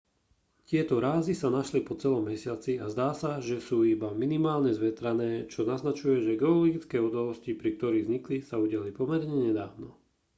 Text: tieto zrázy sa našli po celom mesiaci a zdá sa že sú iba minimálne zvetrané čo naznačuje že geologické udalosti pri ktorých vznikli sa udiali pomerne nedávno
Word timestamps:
tieto 0.69 0.95
zrázy 1.01 1.33
sa 1.41 1.49
našli 1.59 1.79
po 1.87 1.93
celom 2.01 2.23
mesiaci 2.31 2.73
a 2.83 2.89
zdá 2.93 3.09
sa 3.21 3.31
že 3.47 3.57
sú 3.67 3.77
iba 3.93 4.09
minimálne 4.23 4.71
zvetrané 4.79 5.29
čo 5.53 5.61
naznačuje 5.71 6.15
že 6.25 6.39
geologické 6.43 6.97
udalosti 7.09 7.51
pri 7.59 7.69
ktorých 7.77 8.05
vznikli 8.09 8.37
sa 8.49 8.55
udiali 8.63 8.89
pomerne 8.99 9.35
nedávno 9.45 9.89